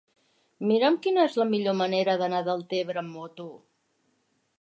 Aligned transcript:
Mira'm 0.69 0.95
quina 1.07 1.25
és 1.31 1.35
la 1.41 1.45
millor 1.51 1.75
manera 1.81 2.15
d'anar 2.21 2.39
a 2.45 2.47
Deltebre 2.47 3.01
amb 3.03 3.15
moto. 3.19 3.47